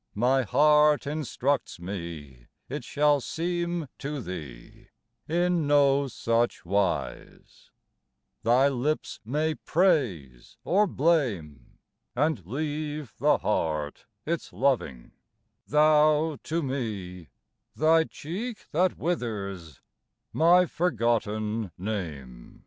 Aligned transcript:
''My 0.28 0.44
heart 0.44 1.06
instructs 1.06 1.78
me 1.78 2.46
it 2.70 2.84
shall 2.84 3.20
seem 3.20 3.88
to 3.98 4.22
thee 4.22 4.86
In 5.28 5.66
no 5.66 6.08
such 6.08 6.64
wise; 6.64 7.70
thy 8.42 8.66
lips 8.68 9.20
may 9.26 9.54
praise 9.54 10.56
or 10.64 10.86
blame 10.86 11.76
And 12.16 12.46
leave 12.46 13.12
the 13.18 13.36
heart 13.36 14.06
its 14.24 14.54
loving 14.54 15.12
thou 15.66 16.38
to 16.44 16.62
me, 16.62 17.28
Thy 17.76 18.04
cheek 18.04 18.64
that 18.70 18.96
withers, 18.96 19.82
my 20.32 20.64
forgotten 20.64 21.72
name. 21.76 22.64